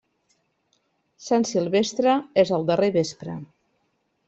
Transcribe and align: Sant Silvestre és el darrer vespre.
Sant 1.25 1.45
Silvestre 1.51 2.17
és 2.45 2.55
el 2.59 2.67
darrer 2.73 2.91
vespre. 2.99 3.39